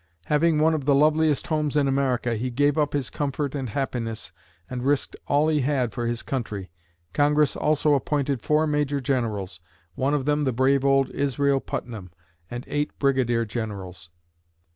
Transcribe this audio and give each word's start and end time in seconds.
Having 0.25 0.57
one 0.57 0.73
of 0.73 0.85
the 0.85 0.95
loveliest 0.95 1.45
homes 1.45 1.77
in 1.77 1.87
America, 1.87 2.33
he 2.33 2.49
gave 2.49 2.75
up 2.75 2.93
his 2.93 3.11
comfort 3.11 3.53
and 3.53 3.69
happiness 3.69 4.33
and 4.67 4.81
risked 4.83 5.15
all 5.27 5.47
he 5.47 5.61
had 5.61 5.93
for 5.93 6.07
his 6.07 6.23
country. 6.23 6.71
Congress 7.13 7.55
also 7.55 7.93
appointed 7.93 8.41
four 8.41 8.65
major 8.65 8.99
generals 8.99 9.59
one 9.93 10.15
of 10.15 10.25
them 10.25 10.41
the 10.41 10.51
brave 10.53 10.83
old 10.83 11.11
Israel 11.11 11.59
Putnam 11.59 12.09
and 12.49 12.65
eight 12.67 12.97
brigadier 12.97 13.45
generals. 13.45 14.09